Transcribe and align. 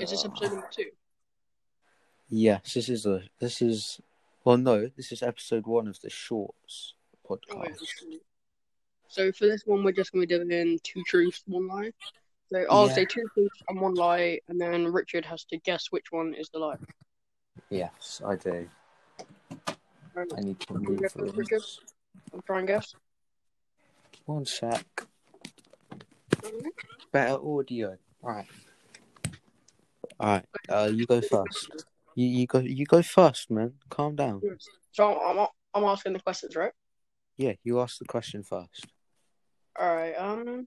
Is 0.00 0.10
this 0.10 0.24
episode 0.24 0.52
number 0.52 0.68
two? 0.70 0.86
Yes, 2.28 2.74
this 2.74 2.88
is 2.88 3.06
a 3.06 3.22
this 3.38 3.60
is 3.60 4.00
well 4.44 4.56
no, 4.56 4.88
this 4.96 5.12
is 5.12 5.22
episode 5.22 5.66
one 5.66 5.88
of 5.88 6.00
the 6.00 6.10
shorts 6.10 6.94
Oh, 7.28 7.36
podcast. 7.36 7.76
So 9.08 9.30
for 9.32 9.46
this 9.46 9.62
one, 9.66 9.84
we're 9.84 9.92
just 9.92 10.12
going 10.12 10.26
to 10.26 10.38
be 10.38 10.44
doing 10.54 10.78
two 10.82 11.02
truths, 11.04 11.42
one 11.46 11.66
lie. 11.68 11.92
So 12.50 12.64
I'll 12.70 12.86
Yeah. 12.88 12.94
say 12.94 13.04
two 13.04 13.24
truths 13.34 13.62
and 13.68 13.80
one 13.80 13.94
lie, 13.94 14.40
and 14.48 14.60
then 14.60 14.86
Richard 14.86 15.24
has 15.26 15.44
to 15.46 15.58
guess 15.58 15.88
which 15.90 16.06
one 16.10 16.34
is 16.34 16.48
the 16.50 16.58
lie. 16.60 16.76
Yes, 17.68 18.20
I 18.24 18.36
do. 18.36 18.68
Alright, 20.16 20.32
I 20.36 20.40
need 20.40 20.58
to 20.60 20.74
move 20.74 21.00
Richard? 21.36 21.62
I'll 22.32 22.42
try 22.42 22.58
and 22.60 22.66
guess. 22.68 22.94
One 24.26 24.44
sec. 24.46 24.84
Better 27.12 27.38
audio. 27.44 27.96
Right. 28.22 28.46
Alright, 30.20 30.44
uh 30.68 30.90
you 30.92 31.06
go 31.06 31.20
first. 31.20 31.86
You 32.14 32.26
you 32.26 32.46
go 32.46 32.58
you 32.58 32.84
go 32.84 33.02
first, 33.02 33.50
man. 33.50 33.72
Calm 33.88 34.16
down. 34.16 34.42
So 34.92 35.18
I'm, 35.18 35.46
I'm 35.72 35.84
asking 35.84 36.12
the 36.12 36.20
questions, 36.20 36.54
right? 36.56 36.72
Yeah, 37.36 37.54
you 37.64 37.80
ask 37.80 37.98
the 37.98 38.04
question 38.04 38.42
first. 38.42 38.86
All 39.78 39.94
right. 39.94 40.12
Um. 40.12 40.66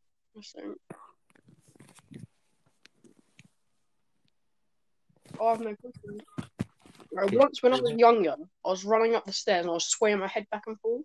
Oh, 5.40 5.48
I 5.48 5.52
have 5.52 5.62
no 5.62 5.76
questions. 5.76 6.22
Right. 7.12 7.32
Once 7.34 7.62
when 7.62 7.74
I 7.74 7.80
was 7.80 7.92
younger, 7.92 8.36
I 8.66 8.70
was 8.70 8.84
running 8.84 9.14
up 9.14 9.26
the 9.26 9.34
stairs 9.34 9.62
and 9.62 9.70
I 9.70 9.74
was 9.74 9.86
swaying 9.86 10.18
my 10.18 10.28
head 10.28 10.48
back 10.50 10.64
and 10.66 10.80
forth. 10.80 11.04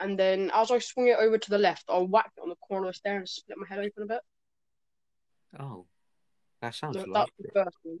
And 0.00 0.18
then 0.18 0.50
as 0.54 0.70
I 0.70 0.78
swung 0.78 1.08
it 1.08 1.18
over 1.18 1.36
to 1.36 1.50
the 1.50 1.58
left, 1.58 1.84
I 1.90 1.98
whacked 1.98 2.38
it 2.38 2.42
on 2.42 2.48
the 2.48 2.56
corner 2.56 2.86
of 2.86 2.94
the 2.94 2.98
stair 2.98 3.18
and 3.18 3.28
split 3.28 3.58
my 3.58 3.66
head 3.68 3.80
open 3.80 4.04
a 4.04 4.06
bit. 4.06 4.20
Oh. 5.60 5.84
That 6.60 6.74
sounds 6.74 6.96
So 6.96 7.04
like 7.08 7.28
the 7.38 7.50
first 7.54 7.76
one. 7.82 7.98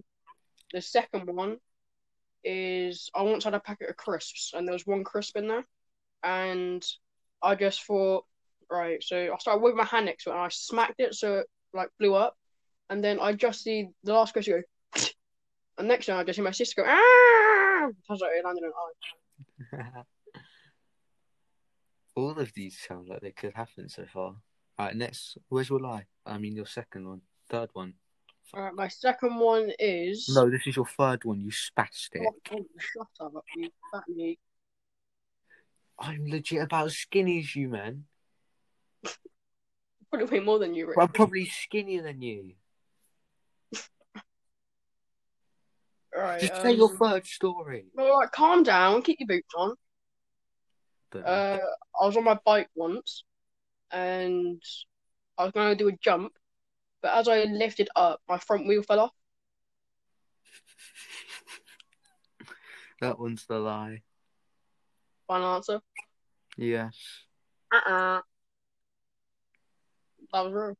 The 0.72 0.82
second 0.82 1.34
one 1.34 1.58
is 2.44 3.10
I 3.14 3.22
once 3.22 3.44
had 3.44 3.54
a 3.54 3.60
packet 3.60 3.90
of 3.90 3.96
crisps 3.96 4.52
and 4.54 4.66
there 4.66 4.72
was 4.72 4.86
one 4.86 5.04
crisp 5.04 5.36
in 5.36 5.48
there. 5.48 5.64
And 6.22 6.84
I 7.42 7.54
just 7.54 7.84
thought, 7.84 8.24
right, 8.70 9.02
so 9.02 9.32
I 9.32 9.38
started 9.38 9.62
with 9.62 9.74
my 9.74 9.84
hand 9.84 10.06
next 10.06 10.24
to 10.24 10.30
it 10.30 10.34
and 10.34 10.42
I 10.42 10.48
smacked 10.48 11.00
it 11.00 11.14
so 11.14 11.38
it 11.38 11.46
like 11.72 11.90
blew 11.98 12.14
up. 12.14 12.36
And 12.90 13.04
then 13.04 13.20
I 13.20 13.32
just 13.32 13.62
see 13.62 13.88
the 14.02 14.14
last 14.14 14.32
crisp 14.32 14.48
go, 14.48 14.62
and 15.78 15.88
next 15.88 16.06
time 16.06 16.18
I 16.18 16.24
just 16.24 16.36
see 16.36 16.42
my 16.42 16.50
sister 16.50 16.82
go, 16.82 16.88
ah! 16.88 17.88
Sounds 18.06 18.20
like 18.20 18.30
it 18.34 18.44
landed 18.44 18.64
an 18.64 18.72
eye. 19.84 20.02
All 22.16 22.30
of 22.30 22.52
these 22.54 22.78
sound 22.78 23.08
like 23.08 23.20
they 23.20 23.30
could 23.30 23.54
happen 23.54 23.88
so 23.88 24.04
far. 24.12 24.34
Alright, 24.78 24.96
next 24.96 25.38
where's 25.48 25.68
your 25.68 25.80
lie? 25.80 26.06
I 26.26 26.38
mean 26.38 26.56
your 26.56 26.66
second 26.66 27.08
one, 27.08 27.20
third 27.48 27.70
one. 27.74 27.94
Alright, 28.56 28.74
my 28.74 28.88
second 28.88 29.36
one 29.36 29.70
is. 29.78 30.28
No, 30.34 30.48
this 30.48 30.66
is 30.66 30.76
your 30.76 30.86
third 30.86 31.24
one, 31.24 31.40
you 31.40 31.50
spastic. 31.50 32.22
Oh, 32.26 32.34
oh, 32.52 32.64
shut 32.78 33.06
up, 33.20 33.44
you 33.56 33.68
fat 33.92 34.04
meat. 34.08 34.38
I'm 35.98 36.26
legit 36.26 36.62
about 36.62 36.86
as 36.86 36.96
skinny 36.96 37.40
as 37.40 37.54
you, 37.54 37.68
man. 37.68 38.04
Probably 40.10 40.38
way 40.38 40.44
more 40.44 40.58
than 40.58 40.74
you, 40.74 40.86
Rick. 40.86 40.96
I'm 40.98 41.08
probably 41.08 41.44
skinnier 41.44 42.02
than 42.02 42.22
you. 42.22 42.52
Alright, 46.16 46.40
Just 46.40 46.62
say 46.62 46.72
your 46.72 46.90
um, 46.90 46.96
third 46.96 47.26
story. 47.26 47.84
All 47.98 48.20
right, 48.20 48.30
calm 48.30 48.62
down. 48.62 49.02
Keep 49.02 49.18
your 49.20 49.26
boots 49.26 49.52
on. 49.54 49.74
Uh, 51.14 51.58
I 52.00 52.06
was 52.06 52.16
on 52.16 52.24
my 52.24 52.38
bike 52.44 52.68
once, 52.74 53.24
and 53.90 54.62
I 55.36 55.44
was 55.44 55.52
going 55.52 55.76
to 55.76 55.76
do 55.76 55.88
a 55.88 55.92
jump, 56.02 56.32
but 57.02 57.14
as 57.14 57.28
I 57.28 57.44
lifted 57.44 57.88
up, 57.96 58.20
my 58.28 58.38
front 58.38 58.66
wheel 58.66 58.82
fell 58.82 59.00
off. 59.00 59.12
that 63.00 63.18
one's 63.18 63.46
the 63.46 63.58
lie. 63.58 64.02
Final 65.26 65.54
answer. 65.56 65.80
Yes. 66.56 66.96
Uh-uh. 67.72 68.20
That 70.32 70.44
was 70.44 70.52
real. 70.52 70.76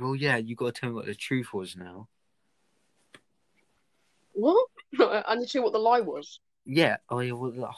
Well, 0.00 0.16
yeah, 0.16 0.36
you 0.36 0.56
got 0.56 0.74
to 0.74 0.80
tell 0.80 0.88
me 0.90 0.94
what 0.96 1.06
the 1.06 1.14
truth 1.14 1.52
was 1.52 1.76
now. 1.76 2.08
What? 4.32 4.68
I 5.00 5.34
need 5.36 5.44
to 5.44 5.48
see 5.48 5.58
what 5.58 5.72
the 5.72 5.78
lie 5.78 6.00
was. 6.00 6.40
Yeah. 6.64 6.96
Oh, 7.08 7.20
yeah. 7.20 7.32
Well, 7.32 7.52
oh, 7.58 7.70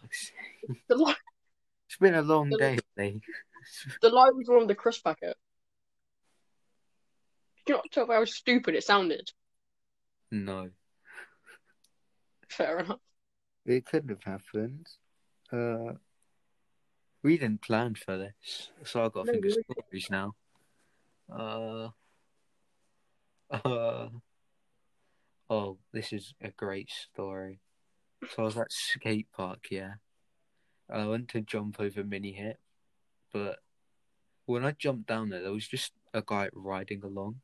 fuck's 0.00 0.28
sake. 0.28 0.78
The 0.88 0.96
lie, 0.96 1.14
It's 1.88 1.96
been 1.98 2.14
a 2.14 2.22
long 2.22 2.50
The- 2.50 2.58
day, 2.58 2.78
Lee. 2.96 3.20
the 4.02 4.08
lie 4.10 4.30
was 4.30 4.48
on 4.48 4.66
the 4.66 4.74
crisp 4.74 5.04
packet. 5.04 5.36
Did 7.68 7.74
you 7.74 7.76
not 7.80 7.92
tell 7.92 8.06
me 8.06 8.14
how 8.14 8.24
stupid 8.24 8.74
it 8.76 8.82
sounded? 8.82 9.30
No, 10.30 10.70
Fair 12.48 12.78
enough. 12.78 13.00
it 13.66 13.84
couldn't 13.84 14.08
have 14.08 14.22
happened. 14.22 14.86
Uh, 15.52 15.96
we 17.22 17.36
didn't 17.36 17.60
plan 17.60 17.94
for 17.94 18.16
this, 18.16 18.70
so 18.84 19.04
I've 19.04 19.12
got 19.12 19.26
to 19.26 19.32
No, 19.32 19.40
think 19.40 19.44
of 19.68 19.74
stories 19.76 20.08
now. 20.10 20.34
Uh, 21.30 21.88
uh, 23.50 24.08
oh, 25.50 25.76
this 25.92 26.14
is 26.14 26.32
a 26.40 26.48
great 26.50 26.90
story. 26.90 27.60
So 28.30 28.44
I 28.44 28.46
was 28.46 28.56
at 28.56 28.72
skate 28.72 29.28
park, 29.36 29.66
yeah. 29.70 29.96
I 30.88 31.04
went 31.04 31.28
to 31.28 31.42
jump 31.42 31.78
over 31.80 32.02
mini 32.02 32.32
hit, 32.32 32.58
but 33.30 33.58
when 34.46 34.64
I 34.64 34.70
jumped 34.72 35.06
down 35.06 35.28
there, 35.28 35.42
there 35.42 35.52
was 35.52 35.68
just 35.68 35.92
a 36.14 36.22
guy 36.24 36.48
riding 36.54 37.04
along. 37.04 37.42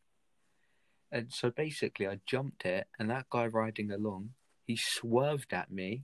And 1.14 1.32
so 1.32 1.52
basically, 1.52 2.08
I 2.08 2.19
jumped 2.26 2.66
it, 2.66 2.88
and 2.98 3.08
that 3.08 3.30
guy 3.30 3.47
riding 3.47 3.92
along, 3.92 4.30
he 4.66 4.75
swerved 4.76 5.52
at 5.52 5.70
me, 5.70 6.02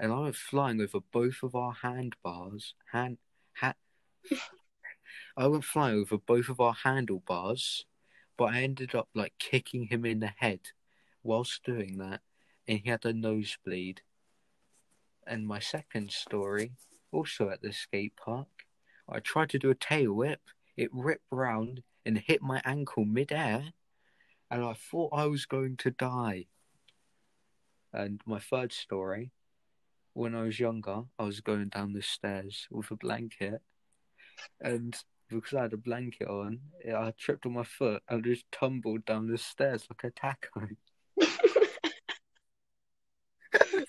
and 0.00 0.12
I 0.12 0.18
went 0.18 0.34
flying 0.34 0.80
over 0.80 0.98
both 0.98 1.44
of 1.44 1.54
our 1.54 1.74
handbars. 1.74 2.74
Hand, 2.90 3.18
ha- 3.52 3.76
I 5.36 5.46
went 5.46 5.62
flying 5.62 6.00
over 6.00 6.18
both 6.18 6.48
of 6.48 6.58
our 6.58 6.72
handlebars, 6.72 7.86
but 8.36 8.46
I 8.46 8.62
ended 8.62 8.96
up 8.96 9.10
like 9.14 9.34
kicking 9.38 9.86
him 9.86 10.04
in 10.04 10.18
the 10.18 10.32
head 10.36 10.72
whilst 11.22 11.62
doing 11.62 11.98
that, 11.98 12.22
and 12.66 12.80
he 12.80 12.90
had 12.90 13.04
a 13.04 13.12
nosebleed. 13.12 14.02
And 15.24 15.46
my 15.46 15.60
second 15.60 16.10
story, 16.10 16.72
also 17.12 17.48
at 17.48 17.62
the 17.62 17.72
skate 17.72 18.16
park, 18.16 18.48
I 19.08 19.20
tried 19.20 19.50
to 19.50 19.60
do 19.60 19.70
a 19.70 19.76
tail 19.76 20.14
whip. 20.14 20.40
It 20.76 20.90
ripped 20.92 21.30
round 21.30 21.84
and 22.04 22.18
hit 22.18 22.42
my 22.42 22.60
ankle 22.64 23.04
mid-air, 23.04 23.72
and 24.52 24.62
I 24.62 24.74
thought 24.74 25.14
I 25.14 25.24
was 25.26 25.46
going 25.46 25.78
to 25.78 25.90
die. 25.90 26.44
And 27.94 28.20
my 28.26 28.38
third 28.38 28.70
story, 28.72 29.30
when 30.12 30.34
I 30.34 30.42
was 30.42 30.60
younger, 30.60 31.04
I 31.18 31.24
was 31.24 31.40
going 31.40 31.68
down 31.70 31.94
the 31.94 32.02
stairs 32.02 32.68
with 32.70 32.90
a 32.90 32.96
blanket, 32.96 33.62
and 34.60 34.94
because 35.30 35.54
I 35.54 35.62
had 35.62 35.72
a 35.72 35.78
blanket 35.78 36.28
on, 36.28 36.60
I 36.86 37.14
tripped 37.18 37.46
on 37.46 37.54
my 37.54 37.64
foot 37.64 38.02
and 38.10 38.22
just 38.22 38.44
tumbled 38.52 39.06
down 39.06 39.26
the 39.26 39.38
stairs 39.38 39.86
like 39.88 40.04
a 40.04 40.10
taco. 40.10 40.68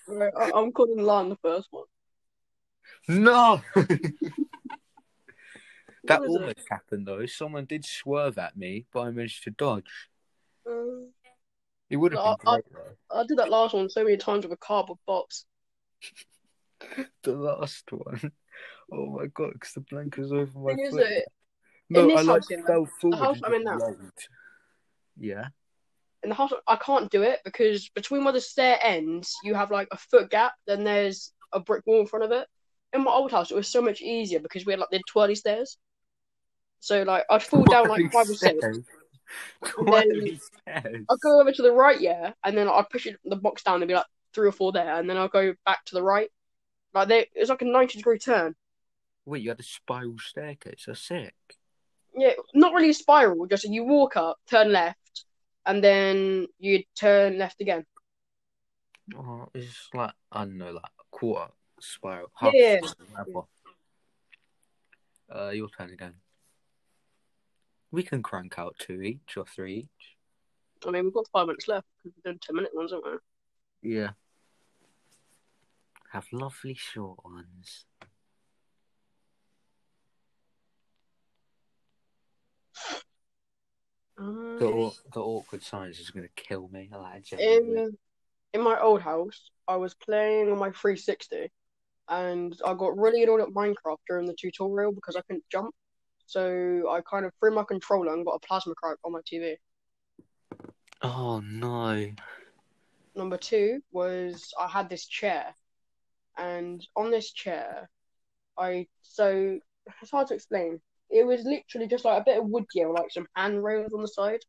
Right, 0.07 0.33
I- 0.39 0.51
I'm 0.55 0.71
calling 0.71 1.07
on 1.07 1.27
the 1.29 1.37
first 1.41 1.67
one. 1.71 1.83
No! 3.09 3.61
that 6.05 6.21
was 6.21 6.33
it? 6.35 6.39
almost 6.39 6.67
happened 6.69 7.05
though. 7.05 7.25
Someone 7.25 7.65
did 7.65 7.83
swerve 7.83 8.37
at 8.37 8.55
me, 8.55 8.85
but 8.93 9.01
I 9.01 9.11
managed 9.11 9.43
to 9.43 9.51
dodge. 9.51 10.09
Uh, 10.67 11.07
It 11.89 11.97
would 11.97 12.13
have 12.13 12.23
been 12.23 12.35
great 12.53 12.63
though. 12.71 13.19
I 13.19 13.23
did 13.25 13.37
that 13.37 13.49
last 13.49 13.73
one 13.73 13.89
so 13.89 14.03
many 14.03 14.17
times 14.17 14.45
with 14.45 14.53
a 14.53 14.57
cardboard 14.57 14.99
box. 15.05 15.45
The 17.23 17.31
last 17.33 17.89
one. 17.91 18.31
Oh 18.91 19.05
my 19.07 19.27
god, 19.27 19.53
because 19.53 19.71
the 19.73 19.79
blanket 19.81 20.19
was 20.21 20.31
over 20.33 20.59
my 20.59 20.75
Thing 20.75 20.91
foot. 20.91 20.99
that 20.99 21.25
no, 21.89 22.11
I 22.11 22.21
like 22.21 22.43
fell 22.67 22.85
forward. 22.99 23.17
house 23.17 23.39
I'm 23.43 23.53
in 23.53 23.63
now. 23.63 23.79
Yeah. 25.17 25.47
in 26.23 26.29
the 26.29 26.35
house, 26.35 26.51
I 26.67 26.75
can't 26.75 27.09
do 27.09 27.23
it 27.23 27.39
because 27.45 27.89
between 27.89 28.23
where 28.23 28.33
the 28.33 28.41
stair 28.41 28.77
ends, 28.81 29.33
you 29.43 29.53
have 29.55 29.71
like 29.71 29.87
a 29.91 29.97
foot 29.97 30.29
gap, 30.29 30.53
then 30.67 30.83
there's 30.83 31.31
a 31.53 31.59
brick 31.59 31.83
wall 31.85 32.01
in 32.01 32.07
front 32.07 32.25
of 32.25 32.31
it. 32.31 32.47
In 32.93 33.03
my 33.03 33.11
old 33.11 33.31
house, 33.31 33.49
it 33.49 33.55
was 33.55 33.67
so 33.69 33.81
much 33.81 34.01
easier 34.01 34.39
because 34.39 34.65
we 34.65 34.73
had 34.73 34.79
like 34.79 34.89
the 34.91 35.01
twirly 35.07 35.35
stairs. 35.35 35.77
So 36.79 37.03
like 37.03 37.23
I'd 37.29 37.43
fall 37.43 37.63
down 37.71 37.87
like 37.87 38.11
five 38.11 38.29
or 38.29 38.33
six. 38.35 38.63
Stairs. 39.63 39.75
And 39.77 39.87
Twirly 39.87 40.37
stairs. 40.37 41.05
I'll 41.09 41.17
go 41.17 41.39
over 41.41 41.51
to 41.51 41.61
the 41.61 41.71
right, 41.71 41.99
yeah, 41.99 42.33
and 42.43 42.57
then 42.57 42.67
I'll 42.67 42.83
push 42.83 43.05
it, 43.05 43.19
the 43.25 43.35
box 43.35 43.63
down 43.63 43.81
and 43.81 43.87
be 43.87 43.93
like 43.95 44.05
three 44.33 44.47
or 44.47 44.51
four 44.51 44.71
there, 44.71 44.95
and 44.95 45.09
then 45.09 45.17
I'll 45.17 45.27
go 45.27 45.53
back 45.65 45.85
to 45.85 45.95
the 45.95 46.03
right. 46.03 46.29
Like 46.93 47.07
they, 47.07 47.27
it's 47.33 47.49
like 47.49 47.61
a 47.61 47.65
ninety 47.65 47.97
degree 47.97 48.19
turn. 48.19 48.55
Wait, 49.25 49.41
you 49.41 49.49
had 49.49 49.59
a 49.59 49.63
spiral 49.63 50.17
staircase. 50.19 50.83
That's 50.85 51.01
sick. 51.01 51.33
Yeah, 52.15 52.33
not 52.53 52.73
really 52.73 52.89
a 52.89 52.93
spiral, 52.93 53.47
just 53.47 53.63
you 53.63 53.83
walk 53.83 54.17
up, 54.17 54.37
turn 54.47 54.71
left, 54.71 55.25
and 55.65 55.83
then 55.83 56.47
you 56.59 56.83
turn 56.95 57.37
left 57.39 57.59
again. 57.61 57.85
Oh, 59.17 59.47
it's 59.55 59.89
like 59.93 60.13
I 60.31 60.45
don't 60.45 60.57
know, 60.57 60.71
like 60.71 60.83
a 60.83 61.03
quarter 61.17 61.51
spiral. 61.79 62.31
Half 62.35 62.53
Yeah. 62.53 62.77
spiral, 62.83 63.47
whatever. 65.29 65.47
Uh, 65.47 65.49
your 65.49 65.69
turn 65.69 65.89
again. 65.91 66.13
We 67.93 68.01
can 68.01 68.23
crank 68.23 68.57
out 68.57 68.75
two 68.79 69.03
each 69.03 69.37
or 69.37 69.45
three 69.45 69.75
each. 69.75 70.17
I 70.87 70.89
mean, 70.89 71.03
we've 71.03 71.13
got 71.13 71.27
five 71.31 71.45
minutes 71.45 71.67
left 71.67 71.85
because 72.03 72.17
we're 72.17 72.31
doing 72.31 72.39
ten 72.41 72.55
minute 72.55 72.71
ones, 72.73 72.91
aren't 72.91 73.05
we? 73.05 73.95
Yeah. 73.95 74.09
Have 76.11 76.25
lovely 76.31 76.73
short 76.73 77.23
ones. 77.23 77.85
Um, 84.17 84.57
The, 84.57 84.91
the 85.13 85.21
awkward 85.21 85.61
silence 85.61 85.99
is 85.99 86.09
going 86.09 86.27
to 86.27 86.43
kill 86.43 86.69
me. 86.69 86.89
Like, 86.91 87.31
in 87.33 87.95
in 88.55 88.61
my 88.61 88.79
old 88.79 89.03
house, 89.03 89.51
I 89.67 89.75
was 89.75 89.93
playing 89.93 90.51
on 90.51 90.57
my 90.57 90.71
360, 90.71 91.51
and 92.09 92.59
I 92.65 92.73
got 92.73 92.97
really 92.97 93.21
annoyed 93.21 93.41
at 93.41 93.49
Minecraft 93.49 93.97
during 94.09 94.25
the 94.25 94.33
tutorial 94.33 94.93
because 94.93 95.15
I 95.15 95.21
couldn't 95.21 95.45
jump. 95.51 95.75
So 96.25 96.89
I 96.89 97.01
kind 97.09 97.25
of 97.25 97.31
threw 97.39 97.53
my 97.53 97.63
controller 97.63 98.13
and 98.13 98.25
got 98.25 98.39
a 98.43 98.47
plasma 98.47 98.73
crack 98.75 98.97
on 99.03 99.11
my 99.11 99.19
TV. 99.31 99.55
Oh 101.01 101.39
no. 101.39 102.11
Number 103.15 103.37
two 103.37 103.81
was 103.91 104.53
I 104.59 104.67
had 104.67 104.89
this 104.89 105.05
chair, 105.05 105.53
and 106.37 106.85
on 106.95 107.11
this 107.11 107.31
chair, 107.31 107.89
I 108.57 108.87
so 109.01 109.59
it's 110.01 110.11
hard 110.11 110.27
to 110.27 110.33
explain. 110.33 110.79
It 111.09 111.25
was 111.25 111.43
literally 111.43 111.87
just 111.87 112.05
like 112.05 112.21
a 112.21 112.25
bit 112.25 112.39
of 112.39 112.47
wood 112.47 112.65
gear, 112.73 112.89
like 112.89 113.11
some 113.11 113.27
handrails 113.35 113.93
on 113.93 114.01
the 114.01 114.07
side, 114.07 114.39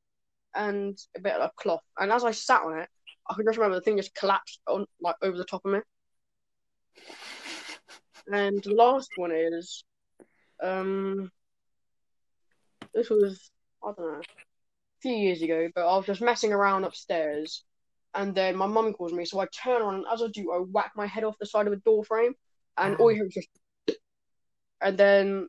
and 0.55 0.97
a 1.17 1.21
bit 1.21 1.35
of 1.35 1.55
cloth. 1.57 1.83
And 1.99 2.11
as 2.11 2.25
I 2.25 2.31
sat 2.31 2.63
on 2.63 2.79
it, 2.79 2.89
I 3.29 3.35
can 3.35 3.45
just 3.45 3.59
remember 3.59 3.77
the 3.77 3.83
thing 3.83 3.97
just 3.97 4.15
collapsed 4.15 4.61
on 4.67 4.87
like 5.01 5.17
over 5.23 5.37
the 5.37 5.45
top 5.45 5.63
of 5.65 5.73
me. 5.73 5.81
And 8.27 8.63
the 8.63 8.75
last 8.75 9.11
one 9.17 9.33
is, 9.33 9.85
um, 10.63 11.31
this 12.95 13.11
was 13.11 13.51
I 13.83 13.93
don't 13.97 14.13
know, 14.13 14.21
a 14.21 15.01
few 15.01 15.15
years 15.15 15.43
ago, 15.43 15.69
but 15.75 15.87
I 15.87 15.97
was 15.97 16.07
just 16.07 16.23
messing 16.23 16.53
around 16.53 16.85
upstairs, 16.85 17.65
and 18.15 18.35
then 18.35 18.57
my 18.57 18.67
mum 18.67 18.93
calls 18.93 19.13
me, 19.13 19.25
so 19.25 19.41
I 19.41 19.47
turn 19.47 19.83
on, 19.83 19.95
and 19.97 20.05
as 20.13 20.23
I 20.23 20.29
do, 20.29 20.53
I 20.53 20.59
whack 20.59 20.93
my 20.97 21.07
head 21.07 21.25
off 21.25 21.39
the 21.39 21.47
side 21.47 21.67
of 21.67 21.73
a 21.73 21.77
door 21.77 22.05
frame, 22.05 22.35
and 22.77 22.97
all 22.97 23.11
you 23.11 23.17
ah. 23.17 23.19
hear 23.19 23.27
is 23.27 23.35
just, 23.35 23.99
and 24.81 24.97
then 24.97 25.49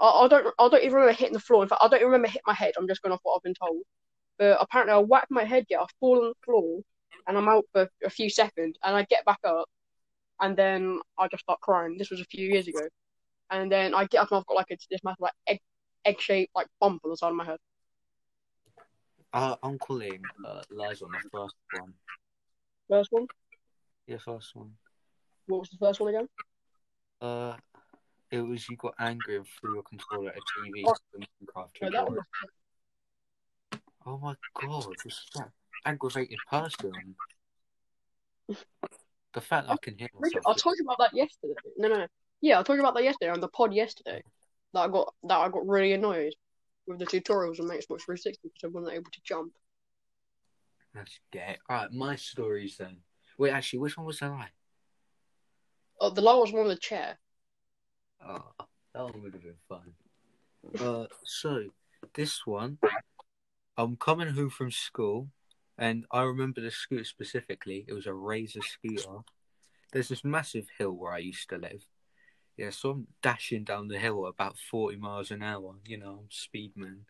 I, 0.00 0.06
I 0.06 0.28
don't, 0.28 0.54
I 0.58 0.68
don't 0.68 0.82
even 0.82 0.94
remember 0.94 1.12
hitting 1.12 1.32
the 1.34 1.40
floor. 1.40 1.62
In 1.62 1.68
fact, 1.68 1.82
I 1.82 1.88
don't 1.88 2.00
even 2.00 2.08
remember 2.08 2.28
hitting 2.28 2.42
my 2.46 2.54
head. 2.54 2.74
I'm 2.78 2.88
just 2.88 3.02
going 3.02 3.12
off 3.12 3.20
what 3.22 3.36
I've 3.36 3.42
been 3.42 3.54
told. 3.54 3.82
But 4.38 4.56
apparently, 4.60 4.94
I 4.94 4.98
whacked 4.98 5.30
my 5.30 5.44
head, 5.44 5.66
yeah, 5.68 5.80
I 5.80 5.86
fall 6.00 6.24
on 6.24 6.28
the 6.28 6.34
floor, 6.44 6.80
and 7.26 7.36
I'm 7.36 7.48
out 7.48 7.64
for 7.72 7.88
a 8.04 8.10
few 8.10 8.30
seconds, 8.30 8.78
and 8.82 8.96
I 8.96 9.04
get 9.04 9.24
back 9.24 9.40
up, 9.44 9.68
and 10.40 10.56
then 10.56 11.00
I 11.18 11.28
just 11.28 11.42
start 11.42 11.60
crying. 11.60 11.96
This 11.98 12.10
was 12.10 12.20
a 12.20 12.24
few 12.24 12.48
years 12.48 12.66
ago, 12.66 12.88
and 13.50 13.70
then 13.70 13.94
I 13.94 14.06
get 14.06 14.22
up 14.22 14.30
and 14.30 14.38
I've 14.38 14.46
got 14.46 14.56
like 14.56 14.70
a, 14.70 14.76
this 14.90 15.04
massive 15.04 15.20
like 15.20 15.32
egg 15.46 15.60
egg 16.04 16.20
shaped 16.20 16.52
like 16.54 16.66
bump 16.80 17.02
on 17.04 17.10
the 17.10 17.16
side 17.16 17.30
of 17.30 17.36
my 17.36 17.44
head. 17.44 17.58
Uh, 19.32 19.56
I'm 19.62 19.78
calling 19.78 20.22
uh, 20.44 20.62
lies 20.70 21.02
on 21.02 21.10
the 21.12 21.18
first 21.32 21.54
one. 21.78 21.94
First 22.88 23.12
one. 23.12 23.26
Yeah, 24.06 24.18
first 24.18 24.56
one. 24.56 24.72
What 25.46 25.60
was 25.60 25.70
the 25.70 25.78
first 25.78 26.00
one 26.00 26.14
again? 26.14 26.28
Uh, 27.20 27.54
it 28.30 28.40
was 28.40 28.68
you 28.68 28.76
got 28.76 28.94
angry 28.98 29.36
and 29.36 29.46
threw 29.46 29.74
your 29.74 29.82
controller 29.82 30.30
at 30.30 30.36
a 30.36 30.68
TV. 30.68 30.84
Oh. 30.86 30.94
Minecraft 31.16 31.92
No, 31.92 32.04
was 32.04 32.18
Oh 34.06 34.18
my 34.18 34.34
god, 34.60 34.86
this 35.04 35.12
is 35.12 35.26
that 35.34 35.50
aggravated 35.84 36.38
person. 36.50 37.14
The 39.32 39.40
fact 39.40 39.68
I 39.68 39.76
can 39.76 39.96
hear 39.96 40.08
myself. 40.18 40.44
I 40.46 40.54
told 40.54 40.76
you 40.78 40.84
about 40.84 40.98
that 40.98 41.14
yesterday. 41.14 41.54
No, 41.76 41.88
no, 41.88 41.98
no. 41.98 42.06
Yeah, 42.40 42.58
I 42.58 42.62
told 42.62 42.78
you 42.78 42.82
about 42.82 42.94
that 42.94 43.04
yesterday 43.04 43.30
on 43.30 43.40
the 43.40 43.48
pod 43.48 43.74
yesterday. 43.74 44.22
That 44.72 44.80
I 44.80 44.88
got 44.88 45.14
that 45.24 45.38
I 45.38 45.48
got 45.48 45.66
really 45.66 45.92
annoyed 45.92 46.34
with 46.86 46.98
the 46.98 47.06
tutorials 47.06 47.60
on 47.60 47.66
Xbox 47.66 48.02
360 48.02 48.38
because 48.42 48.64
I 48.64 48.68
wasn't 48.68 48.94
able 48.94 49.10
to 49.10 49.20
jump. 49.24 49.52
Let's 50.94 51.20
get 51.30 51.50
it. 51.50 51.58
Alright, 51.70 51.92
my 51.92 52.16
stories 52.16 52.76
then. 52.78 52.96
Wait, 53.38 53.52
actually, 53.52 53.78
which 53.78 53.96
one 53.96 54.06
was 54.06 54.18
the 54.18 54.28
lie? 54.28 54.50
Oh, 56.00 56.10
the 56.10 56.20
last 56.20 56.52
one 56.52 56.64
with 56.64 56.76
the 56.76 56.80
chair. 56.80 57.18
Oh, 58.26 58.44
that 58.94 59.04
one 59.04 59.22
would 59.22 59.34
have 59.34 59.42
been 59.42 59.54
fun. 59.68 59.92
Uh, 60.78 61.06
so 61.24 61.64
this 62.14 62.46
one, 62.46 62.78
I'm 63.76 63.96
coming 63.96 64.28
home 64.28 64.50
from 64.50 64.70
school, 64.70 65.28
and 65.78 66.04
I 66.10 66.22
remember 66.22 66.60
the 66.60 66.70
scooter 66.70 67.04
specifically. 67.04 67.84
It 67.88 67.92
was 67.92 68.06
a 68.06 68.14
Razor 68.14 68.60
scooter. 68.62 69.20
There's 69.92 70.08
this 70.08 70.24
massive 70.24 70.66
hill 70.78 70.92
where 70.92 71.12
I 71.12 71.18
used 71.18 71.48
to 71.50 71.58
live. 71.58 71.86
Yeah, 72.60 72.68
so 72.68 72.90
I'm 72.90 73.06
dashing 73.22 73.64
down 73.64 73.88
the 73.88 73.98
hill 73.98 74.26
at 74.26 74.34
about 74.34 74.58
40 74.58 74.98
miles 74.98 75.30
an 75.30 75.42
hour. 75.42 75.76
You 75.86 75.96
know, 75.96 76.20
I'm 76.20 76.28
speedman. 76.28 77.04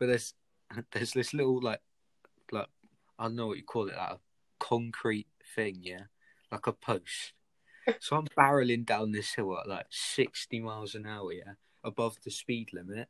But 0.00 0.06
there's 0.06 0.32
there's 0.92 1.12
this 1.12 1.34
little 1.34 1.60
like 1.60 1.82
like 2.50 2.68
I 3.18 3.24
don't 3.24 3.36
know 3.36 3.48
what 3.48 3.58
you 3.58 3.64
call 3.64 3.88
it, 3.88 3.96
like 3.96 4.12
a 4.12 4.20
concrete 4.58 5.26
thing, 5.54 5.80
yeah, 5.82 6.04
like 6.50 6.66
a 6.66 6.72
post. 6.72 7.34
So 8.00 8.16
I'm 8.16 8.26
barreling 8.38 8.86
down 8.86 9.12
this 9.12 9.34
hill 9.34 9.58
at 9.58 9.68
like 9.68 9.86
60 9.90 10.60
miles 10.60 10.94
an 10.94 11.06
hour, 11.06 11.30
yeah, 11.30 11.52
above 11.84 12.16
the 12.24 12.30
speed 12.30 12.70
limit. 12.72 13.08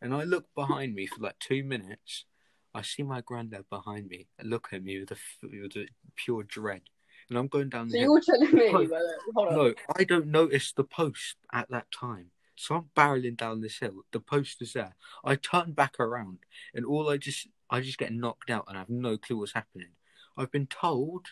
And 0.00 0.14
I 0.14 0.22
look 0.22 0.46
behind 0.54 0.94
me 0.94 1.06
for 1.06 1.20
like 1.20 1.40
two 1.40 1.64
minutes. 1.64 2.26
I 2.72 2.82
see 2.82 3.02
my 3.02 3.22
granddad 3.22 3.68
behind 3.68 4.06
me 4.06 4.28
look 4.40 4.68
at 4.72 4.84
me 4.84 5.00
with 5.00 5.10
a, 5.10 5.16
with 5.42 5.76
a 5.76 5.88
pure 6.14 6.44
dread. 6.44 6.82
And 7.28 7.38
I'm 7.38 7.48
going 7.48 7.68
down 7.70 7.88
the 7.88 7.92
So 7.94 7.98
hill. 8.00 8.12
you're 8.12 8.20
telling 8.22 8.54
me, 8.54 8.72
No. 8.72 8.86
that, 8.86 9.18
on. 9.36 9.54
No, 9.54 9.74
I 9.96 10.04
don't 10.04 10.26
notice 10.26 10.72
the 10.72 10.84
post 10.84 11.36
at 11.52 11.70
that 11.70 11.90
time. 11.90 12.30
So 12.56 12.76
I'm 12.76 12.90
barreling 12.96 13.36
down 13.36 13.60
this 13.60 13.78
hill. 13.78 14.04
The 14.12 14.20
post 14.20 14.62
is 14.62 14.74
there. 14.74 14.94
I 15.24 15.34
turn 15.36 15.72
back 15.72 15.98
around, 15.98 16.38
and 16.72 16.84
all 16.86 17.10
I 17.10 17.16
just 17.16 17.48
I 17.70 17.80
just 17.80 17.98
get 17.98 18.12
knocked 18.12 18.50
out, 18.50 18.66
and 18.68 18.76
I 18.76 18.80
have 18.80 18.90
no 18.90 19.16
clue 19.18 19.38
what's 19.38 19.54
happening. 19.54 19.88
I've 20.36 20.52
been 20.52 20.66
told 20.68 21.28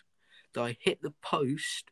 that 0.53 0.61
I 0.61 0.77
hit 0.79 1.01
the 1.01 1.13
post, 1.21 1.85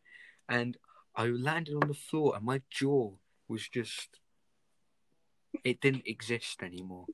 and 0.50 0.76
I 1.16 1.28
landed 1.28 1.76
on 1.76 1.88
the 1.88 1.94
floor, 1.94 2.36
and 2.36 2.44
my 2.46 2.62
jaw 2.70 3.14
was 3.48 3.70
just 3.70 4.20
it 5.64 5.80
didn't 5.80 6.08
exist 6.08 6.62
anymore. 6.64 7.06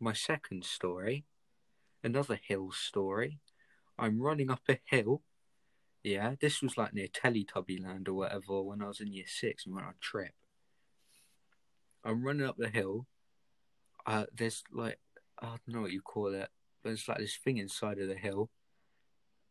My 0.00 0.12
second 0.12 0.64
story, 0.64 1.24
another 2.04 2.38
hill 2.42 2.72
story. 2.72 3.38
I'm 3.98 4.20
running 4.20 4.50
up 4.50 4.60
a 4.68 4.78
hill. 4.84 5.22
Yeah, 6.06 6.36
this 6.40 6.62
was 6.62 6.78
like 6.78 6.94
near 6.94 7.08
Teletubby 7.08 7.82
Land 7.84 8.06
or 8.06 8.14
whatever 8.14 8.62
when 8.62 8.80
I 8.80 8.86
was 8.86 9.00
in 9.00 9.12
year 9.12 9.24
six 9.26 9.66
and 9.66 9.74
went 9.74 9.88
on 9.88 9.94
a 9.94 10.00
trip. 10.00 10.34
I'm 12.04 12.24
running 12.24 12.46
up 12.46 12.56
the 12.56 12.68
hill. 12.68 13.08
Uh, 14.06 14.26
there's 14.32 14.62
like 14.72 15.00
I 15.42 15.46
don't 15.46 15.66
know 15.66 15.80
what 15.80 15.90
you 15.90 16.00
call 16.02 16.32
it, 16.32 16.48
but 16.84 16.92
it's 16.92 17.08
like 17.08 17.18
this 17.18 17.34
thing 17.34 17.58
inside 17.58 17.98
of 17.98 18.06
the 18.06 18.14
hill 18.14 18.50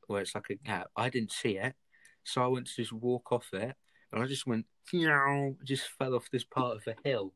where 0.08 0.22
it's 0.22 0.34
like 0.34 0.50
a 0.50 0.56
gap. 0.56 0.88
I 0.96 1.10
didn't 1.10 1.34
see 1.34 1.58
it, 1.58 1.76
so 2.24 2.42
I 2.42 2.48
went 2.48 2.68
to 2.68 2.76
just 2.78 2.94
walk 2.94 3.34
off 3.34 3.50
it, 3.52 3.76
and 4.14 4.24
I 4.24 4.26
just 4.26 4.48
went, 4.48 4.66
"Meow," 4.94 5.58
just 5.66 5.90
fell 6.00 6.16
off 6.16 6.32
this 6.32 6.46
part 6.46 6.78
of 6.78 6.86
the 6.86 6.96
hill. 7.04 7.34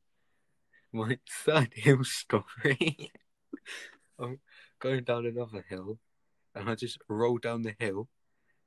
My 0.94 1.20
third 1.30 1.74
hill 1.74 2.06
story. 2.06 3.12
I'm 4.18 4.40
going 4.80 5.04
down 5.04 5.26
another 5.26 5.66
hill, 5.68 6.00
and 6.56 6.70
I 6.70 6.76
just 6.76 7.00
rolled 7.10 7.42
down 7.42 7.64
the 7.64 7.76
hill, 7.78 8.08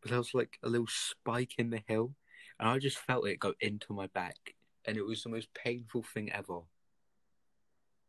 but 0.02 0.10
there 0.10 0.18
was 0.18 0.34
like 0.34 0.58
a 0.62 0.68
little 0.68 0.88
spike 0.88 1.54
in 1.58 1.70
the 1.70 1.82
hill, 1.86 2.14
and 2.58 2.68
I 2.68 2.78
just 2.78 2.98
felt 2.98 3.26
it 3.26 3.38
go 3.38 3.54
into 3.60 3.92
my 3.92 4.08
back, 4.08 4.54
and 4.84 4.96
it 4.96 5.06
was 5.06 5.22
the 5.22 5.30
most 5.30 5.48
painful 5.54 6.02
thing 6.02 6.30
ever. 6.32 6.60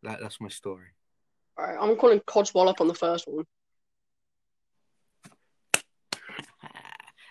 That 0.02 0.20
that's 0.20 0.42
my 0.42 0.50
story. 0.50 0.88
Alright, 1.58 1.78
I'm 1.80 1.96
calling 1.96 2.20
Codswell 2.22 2.68
up 2.68 2.82
on 2.82 2.88
the 2.88 2.96
first 2.96 3.28
one. 3.28 3.46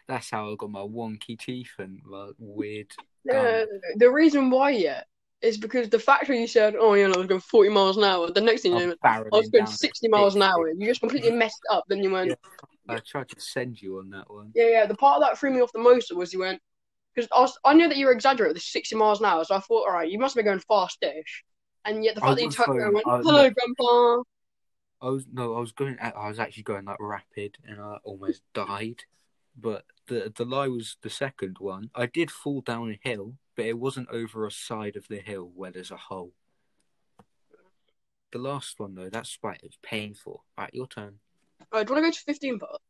That's 0.09 0.31
how 0.31 0.51
I 0.51 0.55
got 0.57 0.71
my 0.71 0.81
wonky 0.81 1.37
teeth 1.39 1.73
and 1.79 2.01
my 2.05 2.31
weird. 2.39 2.93
Uh, 3.31 3.65
the 3.97 4.11
reason 4.11 4.49
why, 4.51 4.71
yeah, 4.71 5.03
is 5.43 5.59
because 5.59 5.89
the 5.89 5.99
factory 5.99 6.41
you 6.41 6.47
said, 6.47 6.77
oh, 6.79 6.95
you 6.95 7.09
know, 7.09 7.15
I 7.15 7.19
was 7.19 7.27
going 7.27 7.41
40 7.41 7.71
miles 7.71 7.97
an 7.97 8.05
hour. 8.05 8.31
The 8.31 8.41
next 8.41 8.63
thing 8.63 8.77
you 8.77 8.87
know, 8.87 8.95
I 9.03 9.23
was 9.33 9.49
going 9.51 9.67
60 9.67 10.09
miles 10.09 10.37
an 10.37 10.43
hour. 10.43 10.71
You 10.71 10.87
just 10.87 11.01
completely 11.01 11.33
messed 11.33 11.63
up. 11.71 11.85
Then 11.89 12.03
you 12.03 12.13
went, 12.13 12.31
Yeah. 12.31 12.35
I 12.89 12.99
tried 12.99 13.29
to 13.31 13.41
send 13.41 13.81
you 13.81 13.99
on 13.99 14.11
that 14.11 14.31
one. 14.31 14.53
Yeah, 14.55 14.69
yeah. 14.69 14.87
The 14.87 14.95
part 14.97 15.21
that 15.21 15.39
threw 15.39 15.51
me 15.51 15.61
off 15.61 15.73
the 15.73 15.79
most 15.79 16.15
was 16.15 16.33
you 16.33 16.41
went 16.41 16.61
because 17.15 17.29
I 17.35 17.41
was 17.41 17.59
I 17.65 17.75
knew 17.75 17.89
that 17.89 17.97
you 17.97 18.07
were 18.07 18.13
exaggerating 18.13 18.55
with 18.55 18.63
the 18.63 18.67
sixty 18.67 18.97
miles 18.97 19.21
an 19.21 19.27
hour, 19.27 19.45
so 19.45 19.55
I 19.55 19.61
thought, 19.61 19.87
all 19.87 19.93
right, 19.93 20.11
you 20.11 20.19
must 20.19 20.37
be 20.37 20.43
going 20.43 20.59
fast-ish. 20.61 21.45
And 21.85 22.05
yet 22.05 22.15
the 22.15 22.21
fact 22.21 22.37
that 22.37 22.41
you 22.43 22.47
was 22.49 22.57
turned 22.57 22.69
around 22.79 22.87
and 22.87 22.95
went, 22.95 23.07
I- 23.07 23.19
"Hello, 23.19 23.51
Grandpa." 23.51 24.23
I 25.01 25.09
was 25.11 25.27
no, 25.33 25.57
I 25.57 25.61
was 25.61 25.73
going. 25.73 25.99
I 26.01 26.29
was 26.29 26.39
actually 26.39 26.63
going 26.63 26.85
like 26.85 26.99
rapid, 27.01 27.59
and 27.67 27.81
I 27.81 27.99
almost 28.05 28.43
died. 28.55 29.05
But 29.59 29.85
the 30.07 30.33
the 30.35 30.45
lie 30.45 30.69
was 30.69 30.97
the 31.03 31.11
second 31.11 31.57
one. 31.59 31.91
I 31.95 32.07
did 32.07 32.31
fall 32.31 32.61
down 32.61 32.91
a 32.91 33.09
hill, 33.09 33.35
but 33.57 33.67
it 33.67 33.79
wasn't 33.79 34.09
over 34.11 34.47
a 34.47 34.51
side 34.51 34.97
of 34.97 35.09
the 35.09 35.19
hill 35.19 35.51
where 35.55 35.71
there's 35.73 35.91
a 35.91 35.97
hole. 35.97 36.33
The 38.31 38.39
last 38.39 38.79
one 38.81 38.95
though, 38.95 39.11
that 39.11 39.27
spite 39.27 39.61
is 39.63 39.77
painful. 39.83 40.45
Right, 40.57 40.73
your 40.73 40.87
turn. 40.87 41.19
Do 41.71 41.79
you 41.79 41.85
want 41.85 41.89
to 41.89 42.01
go 42.03 42.11
to 42.11 42.21
fifteen 42.21 42.59
part? 42.59 42.81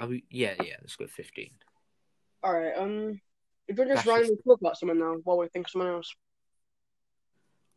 Oh 0.00 0.12
yeah, 0.30 0.54
yeah. 0.62 0.76
Let's 0.80 0.96
go 0.96 1.06
fifteen. 1.06 1.50
All 2.42 2.52
right. 2.54 2.72
Um, 2.76 3.20
if 3.68 3.76
you 3.78 3.84
want 3.84 3.90
to 3.90 3.94
just 3.94 4.06
That's 4.06 4.06
randomly 4.06 4.42
talk 4.46 4.60
about 4.60 4.78
someone 4.78 4.98
now 4.98 5.16
while 5.24 5.38
we 5.38 5.48
think 5.48 5.66
of 5.66 5.70
someone 5.70 5.92
else. 5.92 6.14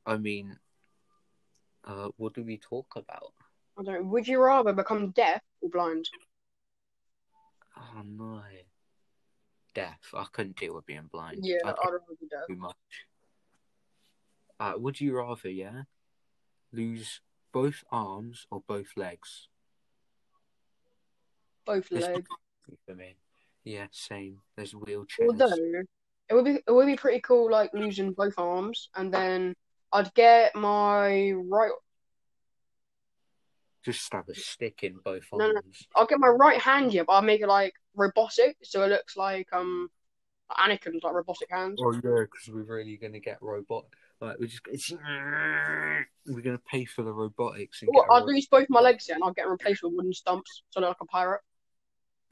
I 0.06 0.18
mean, 0.18 0.58
uh, 1.84 2.10
what 2.18 2.34
do 2.34 2.44
we 2.44 2.58
talk 2.58 2.88
about? 2.96 3.34
I 3.78 3.84
don't 3.84 3.94
know. 3.94 4.10
Would 4.10 4.28
you 4.28 4.42
rather 4.42 4.74
become 4.74 5.12
deaf 5.12 5.42
or 5.62 5.70
blind? 5.70 6.10
Oh 7.78 8.02
no. 8.06 8.42
Deaf. 9.74 10.00
I 10.14 10.26
couldn't 10.32 10.58
deal 10.58 10.76
with 10.76 10.86
being 10.86 11.10
blind. 11.12 11.40
Yeah, 11.42 11.58
I'd 11.66 11.72
I'd 11.72 11.76
rather 11.84 12.00
be 12.20 12.28
deaf. 12.30 12.48
too 12.48 12.56
much. 12.56 12.76
Uh, 14.58 14.74
would 14.78 15.02
you 15.02 15.18
rather, 15.18 15.50
yeah, 15.50 15.82
lose 16.72 17.20
both 17.56 17.86
arms 17.90 18.48
or 18.52 18.62
both 18.68 18.88
legs? 18.98 19.48
Both 21.66 21.88
It's 21.90 22.06
legs. 22.06 22.28
for 22.86 22.96
me. 22.96 23.16
Yeah, 23.64 23.88
same. 23.92 24.42
There's 24.58 24.74
wheelchairs. 24.74 25.30
Although 25.30 25.84
it 26.30 26.34
would 26.34 26.44
be 26.44 26.56
it 26.68 26.72
would 26.72 26.86
be 26.86 26.98
pretty 26.98 27.22
cool, 27.22 27.50
like 27.50 27.74
losing 27.74 28.12
both 28.12 28.34
arms, 28.38 28.90
and 28.94 29.14
then 29.14 29.56
I'd 29.94 30.14
get 30.16 30.54
my 30.54 31.32
right. 31.32 31.72
Just 33.86 34.02
stab 34.02 34.28
a 34.28 34.36
stick 34.36 34.84
in 34.84 34.98
both 35.06 35.24
No, 35.32 35.48
no. 35.48 35.54
arms. 35.56 35.88
I'll 35.96 36.08
get 36.08 36.20
my 36.20 36.28
right 36.28 36.60
hand 36.60 36.92
here, 36.92 37.06
but 37.06 37.14
I'll 37.14 37.22
make 37.22 37.40
it 37.40 37.48
like 37.48 37.74
robotic, 37.96 38.58
so 38.64 38.84
it 38.84 38.90
looks 38.90 39.16
like 39.16 39.48
um 39.54 39.90
Anakin's 40.52 41.04
like 41.04 41.14
robotic 41.14 41.48
hands. 41.50 41.80
Oh 41.82 41.94
yeah, 41.94 42.26
because 42.26 42.50
we're 42.50 42.64
really 42.64 42.98
gonna 42.98 43.22
get 43.22 43.42
robot. 43.42 43.86
Like 44.22 44.40
we're 44.40 44.48
just 44.48 44.62
it's, 44.68 44.92
we're 44.92 46.42
gonna 46.42 46.58
pay 46.58 46.86
for 46.86 47.04
the 47.04 47.12
robotics 47.12 47.82
and 47.82 47.92
Well, 47.94 48.06
I'd 48.12 48.24
lose 48.24 48.48
both 48.48 48.68
my 48.70 48.80
legs 48.80 49.06
here, 49.08 49.16
and 49.16 49.24
I'll 49.24 49.34
get 49.34 49.48
replaced 49.48 49.84
with 49.84 49.94
wooden 49.94 50.14
stumps, 50.14 50.64
so 50.70 50.80
like 50.80 50.96
a 51.02 51.06
pirate. 51.06 51.42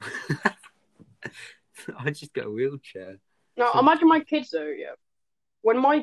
I 1.98 2.10
just 2.10 2.32
get 2.32 2.46
a 2.46 2.50
wheelchair. 2.50 3.18
Now 3.56 3.72
So- 3.72 3.80
imagine 3.80 4.08
my 4.08 4.20
kids 4.20 4.50
though, 4.50 4.66
yeah. 4.66 4.94
When 5.62 5.78
my 5.78 6.02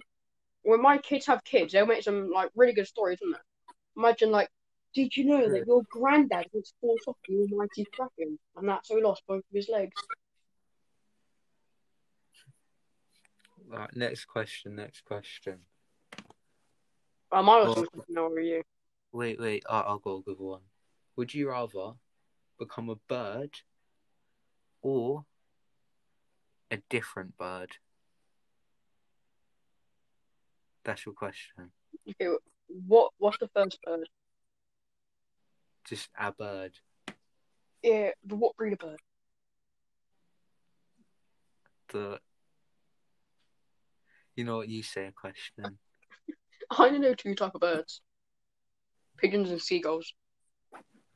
when 0.64 0.82
my 0.82 0.98
kids 1.00 1.26
have 1.26 1.44
kids, 1.44 1.74
they'll 1.74 1.86
make 1.88 2.04
some 2.04 2.30
like 2.32 2.52
really 2.56 2.74
good 2.74 2.88
stories, 2.88 3.20
isn't 3.22 3.34
it? 3.36 3.42
Imagine 3.98 4.32
like, 4.32 4.50
did 4.94 5.16
you 5.18 5.26
know 5.26 5.50
that 5.50 5.66
your 5.66 5.82
granddad 5.92 6.46
was 6.54 6.74
fought 6.80 7.00
off 7.08 7.18
the 7.28 7.36
almighty 7.36 7.86
Kraken, 7.94 8.38
and 8.56 8.70
that's 8.70 8.90
how 8.90 8.96
he 8.98 9.04
lost 9.04 9.24
both 9.28 9.40
of 9.40 9.44
his 9.52 9.68
legs? 9.70 9.96
Right, 13.68 13.90
next 13.96 14.26
question. 14.26 14.76
Next 14.76 15.02
question. 15.06 15.60
I 17.32 17.40
Oh. 17.40 17.68
also 17.68 17.86
to 17.86 18.06
know 18.10 18.26
over 18.26 18.42
you. 18.42 18.64
Wait, 19.14 19.40
wait. 19.40 19.64
I 19.70 19.82
I'll 19.82 20.00
go 20.00 20.24
with 20.26 20.40
one. 20.40 20.62
Would 21.16 21.34
you 21.34 21.50
rather 21.50 21.94
become 22.58 22.90
a 22.90 22.96
bird 22.96 23.62
or 24.82 25.26
a 26.70 26.78
different 26.90 27.38
bird? 27.38 27.78
That's 30.84 31.06
your 31.06 31.14
question. 31.14 31.72
Okay, 32.10 32.30
what 32.68 33.12
what's 33.18 33.38
the 33.38 33.48
first 33.50 33.80
bird? 33.84 34.08
Just 35.86 36.10
a 36.18 36.32
bird. 36.32 36.80
Yeah, 37.84 38.12
but 38.24 38.38
what 38.38 38.56
breed 38.56 38.74
of 38.74 38.80
bird? 38.80 39.00
The. 41.90 42.20
You 44.36 44.46
know 44.46 44.58
what 44.58 44.70
you 44.70 44.82
say? 44.84 45.08
A 45.08 45.12
question. 45.12 45.78
I 46.78 46.88
only 46.88 47.00
know 47.00 47.14
two 47.14 47.36
type 47.36 47.54
of 47.56 47.62
birds: 47.62 48.02
pigeons 49.18 49.50
and 49.52 49.62
seagulls. 49.62 50.14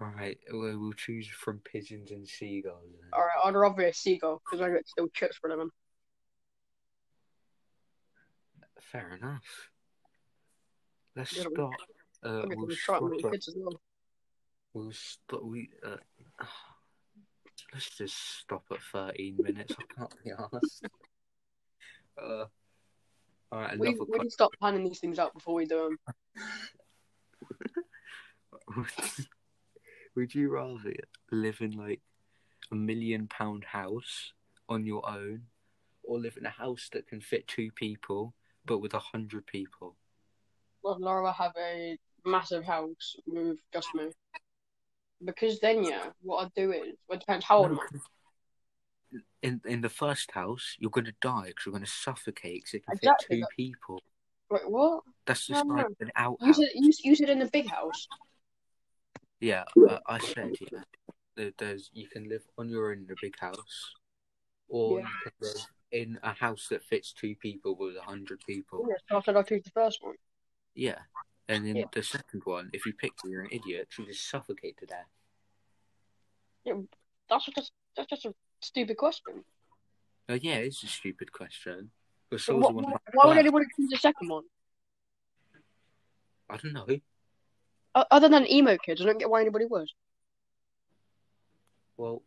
All 0.01 0.07
right, 0.15 0.37
we'll 0.51 0.77
we'll 0.79 0.93
choose 0.93 1.27
from 1.27 1.59
pigeons 1.59 2.11
and 2.11 2.27
seagulls. 2.27 2.91
then. 2.99 3.09
All 3.13 3.21
right, 3.21 3.45
I'd 3.45 3.55
rather 3.55 3.75
be 3.75 3.85
a 3.85 3.93
seagull 3.93 4.41
because 4.45 4.61
I 4.61 4.69
get 4.69 4.87
still 4.87 5.07
chips 5.13 5.37
for 5.37 5.49
them. 5.49 5.71
Fair 8.81 9.13
enough. 9.21 9.69
Let's 11.15 11.35
Yeah, 11.35 11.45
we- 11.47 11.55
Uh, 12.23 12.41
I 12.43 12.47
get 12.47 12.57
we'll 12.57 12.69
stop. 12.75 13.03
at- 13.03 13.31
kids 13.31 13.47
as 13.47 13.55
well. 13.57 13.81
We'll 14.73 14.91
stop. 14.91 15.43
We. 15.43 15.69
Uh, 15.83 15.97
let's 17.73 17.89
just 17.97 18.17
stop 18.39 18.65
at 18.71 18.81
thirteen 18.91 19.37
minutes. 19.41 19.75
I 19.79 19.83
can't 19.93 20.23
be 20.23 20.31
honest. 20.37 20.85
Uh, 22.21 22.45
all 23.51 23.59
right, 23.59 23.77
We 23.77 23.93
can 23.93 24.29
stop 24.29 24.51
planning 24.59 24.83
these 24.83 24.99
things 24.99 25.19
out 25.19 25.33
before 25.33 25.55
we 25.55 25.65
do 25.65 25.97
them. 25.97 25.99
Would 30.15 30.33
you 30.33 30.49
rather 30.49 30.93
live 31.31 31.61
in 31.61 31.71
like 31.71 32.01
a 32.71 32.75
million 32.75 33.27
pound 33.27 33.63
house 33.65 34.31
on 34.67 34.85
your 34.85 35.07
own, 35.07 35.43
or 36.03 36.19
live 36.19 36.37
in 36.37 36.45
a 36.45 36.49
house 36.49 36.89
that 36.93 37.07
can 37.07 37.21
fit 37.21 37.47
two 37.47 37.69
people 37.75 38.33
but 38.65 38.79
with 38.79 38.93
a 38.93 38.99
hundred 38.99 39.45
people? 39.45 39.95
I'd 40.87 41.01
rather 41.01 41.31
have 41.31 41.53
a 41.57 41.97
massive 42.25 42.63
house 42.63 43.15
with 43.25 43.57
just 43.73 43.93
me. 43.93 44.09
Because 45.23 45.59
then, 45.59 45.83
yeah, 45.83 46.09
what 46.21 46.45
I'd 46.45 46.53
do 46.55 46.71
is, 46.71 46.95
well, 47.07 47.17
it 47.17 47.19
depends 47.19 47.45
how 47.45 47.59
old 47.59 47.71
am 47.71 47.79
I. 47.79 47.97
In 49.45 49.61
in 49.65 49.81
the 49.81 49.89
first 49.89 50.31
house, 50.31 50.75
you're 50.79 50.89
going 50.89 51.05
to 51.05 51.13
die 51.21 51.45
because 51.49 51.67
you're 51.67 51.73
going 51.73 51.85
to 51.85 51.89
suffocate 51.89 52.63
because 52.63 52.73
it 52.73 52.85
can 52.85 52.95
Exactly, 52.95 53.41
fit 53.41 53.45
two 53.47 53.55
people. 53.55 54.01
Wait, 54.49 54.67
what? 54.67 55.03
That's 55.27 55.45
just 55.45 55.63
no. 55.63 55.75
like 55.75 55.85
an 55.99 56.07
You 56.07 56.11
outhouse. 56.15 56.57
said, 56.57 56.69
you, 56.73 56.91
you 57.03 57.15
said 57.15 57.29
in 57.29 57.37
the 57.37 57.45
big 57.45 57.69
house. 57.69 58.07
Yeah, 59.39 59.65
uh, 59.87 59.99
I 60.07 60.17
said 60.17 60.53
yeah. 60.59 60.79
There, 61.35 61.51
there's 61.59 61.91
you 61.93 62.07
can 62.07 62.27
live 62.27 62.41
on 62.57 62.69
your 62.69 62.91
own 62.91 63.05
in 63.05 63.11
a 63.11 63.15
big 63.21 63.37
house, 63.39 63.93
or 64.67 64.99
Yeah. 64.99 65.05
you 65.05 65.13
can 65.21 65.31
live 65.41 65.67
in 65.91 66.19
a 66.23 66.33
house 66.33 66.67
that 66.71 66.83
fits 66.83 67.13
two 67.13 67.35
people 67.35 67.75
with 67.75 67.97
a 67.97 68.01
hundred 68.01 68.39
people. 68.47 68.87
Yeah, 68.89 69.21
so 69.21 69.37
I 69.37 69.43
choose 69.43 69.63
the 69.63 69.69
first 69.69 69.99
one. 70.01 70.15
Yeah, 70.73 70.97
and 71.49 71.67
then 71.67 71.75
Yeah. 71.75 71.85
the 71.91 72.01
second 72.01 72.41
one, 72.45 72.71
if 72.73 72.87
you 72.87 72.93
picked 72.93 73.23
it, 73.23 73.29
you're 73.29 73.43
an 73.43 73.49
idiot. 73.51 73.89
You 73.99 74.07
just 74.07 74.27
suffocate 74.27 74.77
to 74.77 74.87
death. 74.87 75.05
Yeah, 76.63 76.81
that's 77.29 77.45
just 77.45 77.71
that's 77.95 78.09
just 78.09 78.25
a 78.25 78.33
stupid 78.61 78.97
question. 78.97 79.43
Oh 80.29 80.33
yeah, 80.33 80.55
it's 80.55 80.83
a 80.83 80.87
stupid 80.87 81.31
question. 81.31 81.91
But 82.29 82.41
So 82.41 82.57
what, 82.57 82.73
why, 82.73 82.93
why 83.13 83.27
would 83.27 83.37
anybody 83.37 83.65
choose 83.75 83.89
the 83.89 83.97
second 83.97 84.29
one? 84.29 84.43
I 86.49 86.57
don't 86.57 86.73
know. 86.73 86.87
O- 87.95 88.05
Other 88.11 88.29
than 88.29 88.49
emo 88.49 88.77
kids, 88.77 89.01
I 89.01 89.05
don't 89.05 89.19
get 89.19 89.29
why 89.29 89.41
anybody 89.41 89.65
would. 89.65 89.89
Well, 91.97 92.23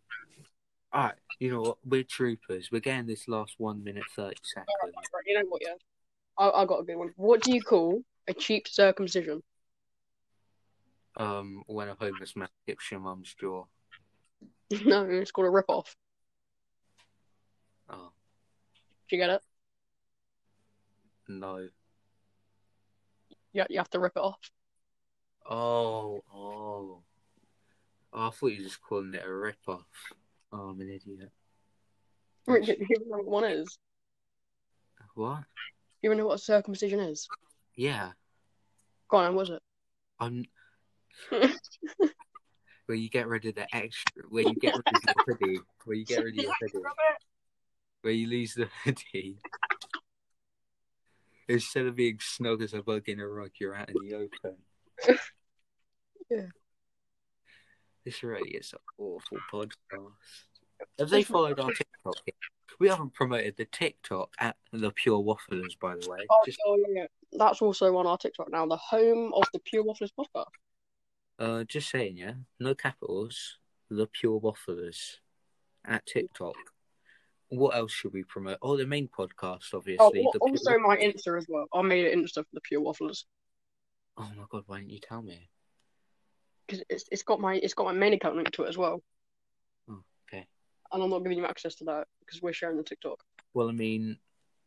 alright, 0.94 1.16
you 1.38 1.50
know 1.50 1.60
what? 1.60 1.78
We're 1.84 2.04
troopers. 2.04 2.70
We're 2.72 2.80
getting 2.80 3.06
this 3.06 3.28
last 3.28 3.54
one 3.58 3.84
minute 3.84 4.04
thirty 4.14 4.36
seconds. 4.42 4.68
Right, 5.12 5.24
you 5.26 5.34
know 5.38 5.48
what? 5.48 5.62
Yeah, 5.62 5.74
I 6.38 6.62
I 6.62 6.64
got 6.64 6.80
a 6.80 6.84
good 6.84 6.96
one. 6.96 7.12
What 7.16 7.42
do 7.42 7.52
you 7.52 7.62
call 7.62 8.02
a 8.28 8.32
cheap 8.32 8.68
circumcision? 8.68 9.42
Um, 11.16 11.64
when 11.66 11.88
a 11.88 11.96
homeless 11.98 12.36
man 12.36 12.48
tips 12.66 12.90
your 12.92 13.00
mum's 13.00 13.34
jaw. 13.34 13.64
no, 14.84 15.04
it's 15.04 15.32
called 15.32 15.48
a 15.48 15.50
rip 15.50 15.68
off. 15.68 15.96
Oh 17.90 18.12
Do 19.08 19.16
you 19.16 19.22
get 19.22 19.30
it? 19.30 19.42
no. 21.28 21.68
Yeah, 23.52 23.66
you 23.70 23.78
have 23.78 23.90
to 23.90 23.98
rip 23.98 24.16
it 24.16 24.20
off. 24.20 24.38
Oh, 25.48 26.22
oh. 26.34 27.02
Oh, 28.12 28.26
I 28.26 28.30
thought 28.30 28.46
you 28.46 28.58
were 28.58 28.64
just 28.64 28.82
calling 28.82 29.14
it 29.14 29.24
a 29.24 29.32
rip 29.32 29.58
off. 29.66 29.84
Oh, 30.52 30.70
I'm 30.70 30.80
an 30.80 30.88
idiot. 30.88 31.30
Wait, 32.46 32.64
do 32.64 32.72
you 32.78 32.86
know 33.06 33.18
what 33.18 33.26
one 33.26 33.44
is? 33.44 33.78
What? 35.14 35.44
You 36.02 36.10
even 36.10 36.18
know 36.18 36.26
what 36.26 36.38
a 36.38 36.42
circumcision 36.42 37.00
is? 37.00 37.28
Yeah. 37.74 38.12
Go 39.08 39.18
on, 39.18 39.34
was 39.34 39.50
it? 39.50 39.60
I'm 40.20 40.44
where 42.86 42.96
you 42.96 43.10
get 43.10 43.26
rid 43.26 43.44
of 43.46 43.54
the 43.54 43.66
extra 43.74 44.22
where 44.28 44.44
you 44.44 44.54
get 44.54 44.74
rid 44.74 44.84
of 44.86 45.02
your 45.04 45.24
hoodie. 45.26 45.60
Where 45.84 45.96
you 45.96 46.04
get 46.04 46.24
rid 46.24 46.38
of 46.38 46.44
your 46.44 46.54
hoodie. 46.60 46.84
Where 48.02 48.12
you 48.12 48.28
lose 48.28 48.54
the 48.54 48.68
hoodie. 48.84 49.38
Instead 51.48 51.86
of 51.86 51.96
being 51.96 52.18
snug 52.20 52.62
as 52.62 52.74
a 52.74 52.82
bug 52.82 53.08
in 53.08 53.20
a 53.20 53.26
rug, 53.26 53.50
you're 53.58 53.74
out 53.74 53.88
in 53.88 53.96
the 54.06 54.14
open. 54.14 54.56
Yeah. 56.30 56.42
This 58.04 58.22
really 58.22 58.50
is 58.50 58.74
an 58.74 58.80
awful 58.98 59.38
podcast. 59.50 60.12
Have 60.98 61.08
they 61.08 61.22
followed 61.22 61.58
our 61.58 61.70
TikTok? 61.70 62.16
yet? 62.26 62.34
We 62.78 62.88
haven't 62.88 63.14
promoted 63.14 63.56
the 63.56 63.64
TikTok 63.64 64.30
at 64.38 64.56
the 64.70 64.90
Pure 64.90 65.22
Wafflers, 65.22 65.78
by 65.80 65.96
the 65.96 66.08
way. 66.08 66.18
Oh, 66.30 66.36
Just 66.44 66.58
oh, 66.66 66.76
yeah, 66.76 67.00
yeah. 67.02 67.06
That's 67.32 67.62
also 67.62 67.96
on 67.96 68.06
our 68.06 68.18
TikTok 68.18 68.50
now. 68.50 68.66
The 68.66 68.76
home 68.76 69.32
of 69.34 69.44
the 69.54 69.58
Pure 69.60 69.84
Wafflers 69.84 70.10
podcast. 70.18 70.44
uh, 71.38 71.64
just 71.64 71.90
saying, 71.90 72.18
yeah. 72.18 72.34
No 72.60 72.74
capitals. 72.74 73.56
The 73.90 74.06
Pure 74.06 74.40
Wafflers 74.40 75.16
at 75.86 76.04
TikTok. 76.04 76.56
What 77.50 77.74
else 77.76 77.92
should 77.92 78.12
we 78.12 78.24
promote? 78.24 78.58
Oh, 78.60 78.76
the 78.76 78.86
main 78.86 79.08
podcast, 79.08 79.72
obviously. 79.72 79.96
Oh, 80.00 80.10
the 80.12 80.22
al- 80.24 80.32
Pure 80.32 80.40
also 80.50 80.78
my. 80.78 80.96
Insta 80.96 81.38
as 81.38 81.46
well. 81.48 81.66
I 81.72 81.80
made 81.82 82.06
an 82.12 82.22
Insta 82.22 82.34
for 82.36 82.46
the 82.52 82.60
Pure 82.60 82.82
Wafflers 82.82 83.24
Oh 84.18 84.30
my 84.36 84.44
god, 84.50 84.64
why 84.66 84.78
didn't 84.80 84.90
you 84.90 84.98
tell 85.00 85.22
me? 85.22 85.48
because 86.66 86.84
it's 86.90 87.04
it's 87.10 87.22
got 87.22 87.40
my 87.40 87.54
it's 87.54 87.72
got 87.72 87.86
my 87.86 87.92
main 87.92 88.12
account 88.12 88.36
link 88.36 88.50
to 88.50 88.64
it 88.64 88.68
as 88.68 88.76
well. 88.76 89.02
Oh, 89.88 90.02
okay. 90.30 90.46
And 90.92 91.02
I'm 91.02 91.08
not 91.08 91.20
giving 91.22 91.38
you 91.38 91.46
access 91.46 91.74
to 91.76 91.84
that 91.84 92.06
because 92.20 92.42
we're 92.42 92.52
sharing 92.52 92.76
the 92.76 92.82
TikTok. 92.82 93.22
Well, 93.54 93.70
I 93.70 93.72
mean, 93.72 94.18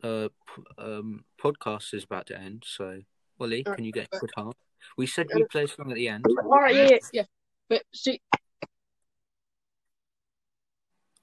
uh, 0.03 0.29
p- 0.55 0.63
um, 0.79 1.23
podcast 1.39 1.93
is 1.93 2.03
about 2.05 2.25
to 2.27 2.39
end, 2.39 2.63
so 2.65 3.01
Ollie, 3.39 3.63
Alright, 3.65 3.75
can 3.77 3.85
you 3.85 3.91
get 3.91 4.05
a 4.05 4.09
but- 4.13 4.21
guitar? 4.21 4.51
We 4.97 5.05
said 5.05 5.27
we 5.35 5.43
play 5.43 5.65
a 5.65 5.67
song 5.67 5.91
at 5.91 5.95
the 5.95 6.07
end. 6.07 6.25
All 6.43 6.49
right, 6.59 6.73
yeah, 6.73 6.87
yeah, 6.89 6.97
yeah. 7.13 7.23
But 7.69 7.83
see, 7.93 8.19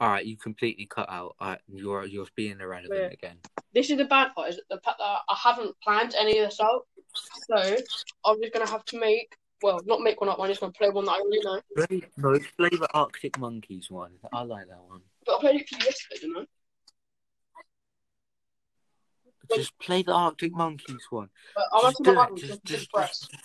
All 0.00 0.08
right, 0.08 0.24
you 0.24 0.36
completely 0.36 0.86
cut 0.86 1.08
out. 1.10 1.34
All 1.40 1.48
right, 1.50 1.60
you're 1.66 2.04
you're 2.06 2.26
being 2.36 2.60
irrelevant 2.60 3.00
Yeah. 3.00 3.08
again. 3.08 3.38
this 3.74 3.90
is 3.90 3.98
the 3.98 4.04
bad 4.04 4.32
part: 4.34 4.50
is 4.50 4.60
the 4.70 4.80
fact 4.80 4.98
that 4.98 5.18
I 5.28 5.34
haven't 5.34 5.74
planned 5.82 6.14
any 6.14 6.38
of 6.38 6.50
this 6.50 6.60
out. 6.60 6.86
So 7.50 7.76
I'm 8.24 8.40
just 8.40 8.52
gonna 8.52 8.68
have 8.70 8.84
to 8.86 9.00
make, 9.00 9.34
well, 9.62 9.80
not 9.86 10.00
make 10.00 10.20
one 10.20 10.30
up. 10.30 10.38
I'm 10.38 10.48
just 10.48 10.60
gonna 10.60 10.72
play 10.72 10.90
one 10.90 11.04
that 11.06 11.12
I 11.12 11.18
really 11.18 11.40
know. 11.42 11.60
Play, 11.76 12.02
no, 12.16 12.38
play 12.56 12.68
the 12.70 12.88
Arctic 12.94 13.38
Monkeys 13.38 13.90
one. 13.90 14.12
I 14.32 14.42
like 14.42 14.68
that 14.68 14.80
one. 14.86 15.00
But 15.26 15.36
I 15.36 15.40
played 15.40 15.60
it 15.62 15.68
for 15.68 15.78
you 15.78 15.84
yesterday, 15.84 16.20
didn't 16.20 16.36
I? 16.38 16.44
Just 19.56 19.78
play 19.78 20.02
the 20.02 20.12
Arctic 20.12 20.52
Monkeys 20.54 21.06
one. 21.10 21.30
But 21.56 21.64
I'm 21.72 21.82
Just 21.82 22.04
do 22.04 22.12
it. 22.12 22.18
having 22.18 22.36
Just, 22.36 22.64
just, 22.64 22.90
just, 22.92 22.92
just. 22.94 23.36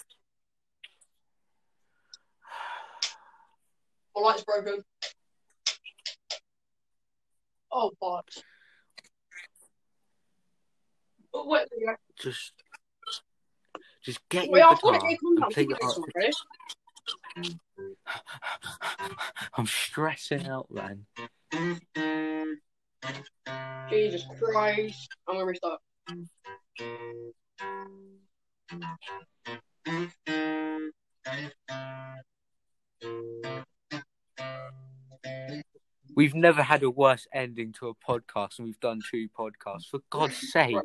My 4.15 4.21
light's 4.21 4.43
broken. 4.43 4.83
Oh, 7.73 7.91
but. 7.99 8.25
But 11.31 11.47
wait, 11.47 11.67
just, 12.19 12.53
just 14.03 14.19
get 14.29 14.51
wait, 14.51 14.59
your 14.59 14.67
I've 14.67 14.75
guitar 14.75 14.95
it. 14.95 15.19
Calm 15.19 15.35
down. 15.35 15.43
and 15.45 15.53
play 15.53 15.65
Keep 15.65 15.69
the 15.69 15.75
it 15.75 15.81
this 15.81 15.97
one, 15.97 16.09
Arctic. 16.15 16.15
okay? 16.15 16.31
I'm 19.57 19.65
stressing 19.65 20.45
out, 20.47 20.67
man. 20.69 21.07
Jesus 23.89 24.25
Christ. 24.39 25.09
I'm 25.27 25.35
gonna 25.35 25.45
restart. 25.45 25.79
We've 36.23 36.33
never 36.35 36.63
had 36.63 36.83
a 36.83 36.89
worse 36.89 37.27
ending 37.33 37.73
to 37.79 37.89
a 37.89 37.93
podcast, 37.95 38.57
and 38.57 38.65
we've 38.65 38.79
done 38.79 39.01
two 39.11 39.27
podcasts. 39.37 39.87
For 39.91 39.99
God's 40.09 40.37
sake, 40.53 40.77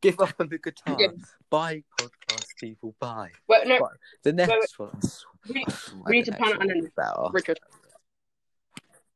give 0.00 0.20
up 0.20 0.34
on 0.38 0.48
the 0.50 0.58
guitar. 0.58 0.96
Yeah. 1.00 1.08
Bye, 1.50 1.82
podcast 1.98 2.46
people. 2.60 2.94
Bye. 3.00 3.30
Well, 3.48 3.66
no, 3.66 3.78
Right, 3.80 3.90
The 4.22 4.32
next 4.34 4.78
one. 4.78 5.00
we, 5.52 5.64
we 6.06 6.12
need 6.12 6.26
to 6.26 6.30
plan 6.32 6.50
next 6.50 6.64
it 6.64 6.70
and 6.70 6.82
one 6.82 6.90
better. 6.96 7.32
Richard. 7.32 7.58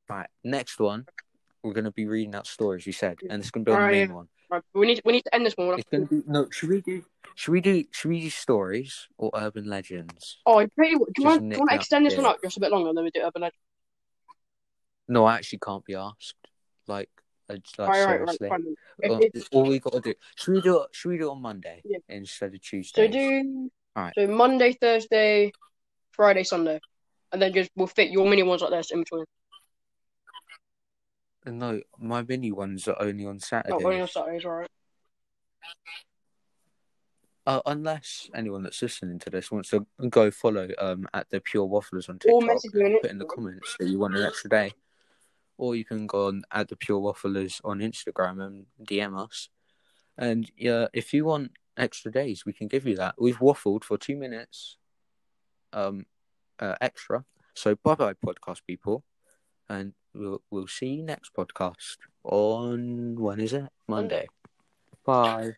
Right, 0.08 0.26
next 0.42 0.80
one. 0.80 1.06
We're 1.62 1.75
going 1.75 1.84
to 1.84 1.92
be 1.92 2.06
reading 2.06 2.34
out 2.34 2.49
stories. 2.49 2.84
You 2.84 2.92
said, 2.92 3.18
and 3.30 3.40
it's 3.40 3.52
going 3.52 3.64
to 3.66 3.70
be 3.70 3.72
on 3.72 3.78
Alright, 3.82 3.92
the 3.94 3.99
yeah. 4.00 4.06
main 4.06 4.14
one. 4.16 4.28
Right, 4.50 4.62
we 4.75 4.87
need 4.88 5.00
we 5.04 5.12
need 5.12 5.22
to 5.22 5.32
end 5.32 5.46
this 5.46 5.54
one. 5.56 5.68
with- 5.68 5.78
It's 5.78 5.88
going 5.90 6.08
to 6.08 6.22
be 6.22 6.22
no. 6.26 6.49
Should 6.50 6.70
we 6.70 6.80
do? 6.80 7.04
Should 7.37 7.52
we 7.52 7.60
do? 7.60 7.84
Should 7.92 8.08
we 8.08 8.20
do 8.22 8.30
stories 8.30 9.06
or 9.16 9.30
urban 9.34 9.66
legends? 9.70 10.38
Oh, 10.44 10.58
I 10.58 10.66
tell 10.75 10.88
you 10.88 10.99
what, 10.99 11.12
do 11.12 11.22
you 11.22 11.28
want, 11.28 11.40
do 11.42 11.54
you 11.54 11.58
want 11.60 11.70
to 11.70 11.76
extend 11.76 12.04
this 12.04 12.14
the- 12.14 12.22
one 12.22 12.30
up 12.32 12.38
just 12.42 12.56
a 12.56 12.60
bit 12.60 12.72
longer 12.72 12.88
and 12.88 12.99
then 12.99 13.04
we 13.04 13.12
do 13.12 13.20
Urban 13.20 13.42
Legend? 13.42 13.54
No, 15.11 15.25
I 15.25 15.35
actually 15.35 15.59
can't 15.59 15.85
be 15.85 15.97
asked. 15.97 16.37
Like, 16.87 17.11
uh, 17.50 17.55
like 17.79 17.88
Right, 17.88 18.05
right, 18.05 18.21
right, 18.21 18.38
seriously. 18.38 18.49
If- 19.02 19.11
Uh, 19.11 19.57
all 19.57 19.64
we 19.69 19.81
got 19.81 19.93
to 19.95 20.00
do. 20.00 20.14
Should 20.37 20.55
we 20.55 20.61
do 20.61 20.83
it? 20.83 20.88
Should 20.93 21.09
we 21.09 21.19
do 21.19 21.29
it 21.29 21.33
on 21.33 21.43
Monday 21.43 21.83
Yeah. 21.85 21.99
instead 22.09 22.55
of 22.55 22.61
Tuesday? 22.61 23.07
So 23.07 23.12
do 23.12 23.71
Alright. 23.97 24.14
so 24.14 24.26
Monday, 24.29 24.73
Thursday, 24.73 25.50
Friday, 26.12 26.45
Sunday, 26.45 26.79
and 27.33 27.43
then 27.43 27.52
just 27.52 27.71
we'll 27.75 27.88
fit 27.88 28.11
your 28.12 28.29
mini 28.29 28.45
ones 28.45 28.62
like 28.62 28.71
this 28.71 28.93
in 28.93 29.00
between. 29.00 29.25
No, 31.47 31.81
my 31.99 32.23
mini 32.23 32.52
ones 32.52 32.87
are 32.87 32.97
only 33.00 33.26
on 33.26 33.40
Saturday. 33.40 33.71
Saturdays. 33.71 33.87
only 33.87 34.00
on 34.02 34.09
Saturdays, 34.09 34.45
alright. 34.45 34.71
Uh, 37.47 37.62
unless 37.67 38.31
anyone 38.35 38.62
that's 38.62 38.81
listening 38.83 39.19
to 39.19 39.31
this 39.31 39.50
wants 39.50 39.71
to 39.71 39.85
go 40.09 40.31
follow 40.31 40.69
um 40.79 41.09
at 41.14 41.29
the 41.31 41.40
Pure 41.40 41.67
Wafflers 41.67 42.09
on 42.09 42.17
Or 42.17 42.40
TikTok, 42.40 42.42
message 42.44 42.75
me 42.75 42.85
on 42.94 43.01
put 43.01 43.11
in 43.11 43.18
the 43.18 43.25
comments 43.25 43.75
that 43.81 43.88
you 43.88 43.99
want 43.99 44.14
an 44.14 44.23
extra 44.25 44.51
day, 44.51 44.73
or 45.61 45.77
you 45.77 45.85
can 45.85 46.07
go 46.07 46.29
on 46.29 46.42
at 46.51 46.68
the 46.68 46.77
Pure 46.77 47.01
Wafflers 47.01 47.61
on 47.62 47.81
Instagram 47.81 48.42
and 48.42 48.66
DM 48.83 49.14
us. 49.23 49.51
And 50.16 50.51
yeah, 50.57 50.87
if 50.94 51.12
you 51.12 51.27
want 51.27 51.53
extra 51.77 52.11
days, 52.11 52.46
we 52.46 52.55
can 52.55 52.66
give 52.66 52.87
you 52.87 52.96
that. 52.96 53.14
We've 53.18 53.38
waffled 53.38 53.85
for 53.85 53.99
two 53.99 54.16
minutes, 54.16 54.79
um, 55.75 56.07
uh, 56.59 56.77
extra. 56.81 57.27
So 57.55 57.77
bye 57.85 57.94
bye, 57.94 58.14
podcast 58.14 58.61
people, 58.66 59.05
and 59.68 59.92
we'll 60.14 60.40
we'll 60.51 60.66
see 60.66 60.94
you 60.94 61.03
next 61.03 61.35
podcast 61.35 61.99
on 62.25 63.16
when 63.20 63.38
is 63.38 63.53
it? 63.53 63.68
Monday. 63.87 64.29
Bye. 65.05 65.57